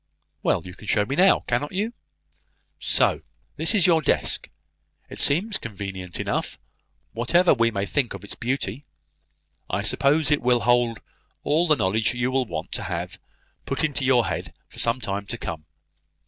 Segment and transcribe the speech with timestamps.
[0.41, 1.93] "Well, you can show me now, cannot you?
[2.79, 3.21] So,
[3.57, 4.49] this is your desk!
[5.11, 6.57] It seems convenient enough,
[7.11, 8.87] whatever we may think of its beauty.
[9.69, 11.01] I suppose it will hold
[11.43, 13.19] all the knowledge you will want to have
[13.67, 15.67] put into your head for some time to come.